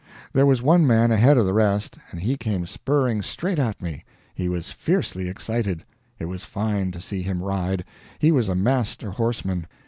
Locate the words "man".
0.87-1.11